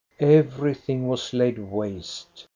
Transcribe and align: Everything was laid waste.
Everything 0.19 1.07
was 1.07 1.31
laid 1.31 1.59
waste. 1.59 2.47